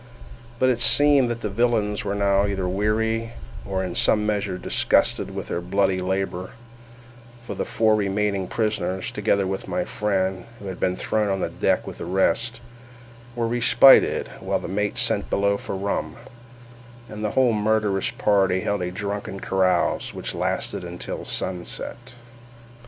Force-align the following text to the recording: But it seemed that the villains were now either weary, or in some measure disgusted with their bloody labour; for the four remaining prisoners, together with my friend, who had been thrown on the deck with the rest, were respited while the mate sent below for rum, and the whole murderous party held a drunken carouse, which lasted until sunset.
But 0.57 0.69
it 0.71 0.79
seemed 0.79 1.29
that 1.29 1.41
the 1.41 1.47
villains 1.51 2.03
were 2.03 2.15
now 2.15 2.47
either 2.47 2.67
weary, 2.67 3.33
or 3.63 3.83
in 3.83 3.93
some 3.93 4.25
measure 4.25 4.57
disgusted 4.57 5.29
with 5.35 5.49
their 5.49 5.61
bloody 5.61 6.01
labour; 6.01 6.53
for 7.45 7.53
the 7.53 7.65
four 7.67 7.93
remaining 7.95 8.47
prisoners, 8.47 9.11
together 9.11 9.45
with 9.45 9.67
my 9.67 9.85
friend, 9.85 10.45
who 10.57 10.65
had 10.65 10.79
been 10.79 10.95
thrown 10.95 11.27
on 11.29 11.39
the 11.39 11.51
deck 11.51 11.85
with 11.85 11.99
the 11.99 12.05
rest, 12.05 12.61
were 13.35 13.47
respited 13.47 14.27
while 14.39 14.57
the 14.57 14.67
mate 14.67 14.97
sent 14.97 15.29
below 15.29 15.55
for 15.55 15.75
rum, 15.75 16.15
and 17.07 17.23
the 17.23 17.29
whole 17.37 17.53
murderous 17.53 18.09
party 18.09 18.61
held 18.61 18.81
a 18.81 18.89
drunken 18.89 19.39
carouse, 19.39 20.15
which 20.15 20.33
lasted 20.33 20.83
until 20.83 21.25
sunset. 21.25 22.15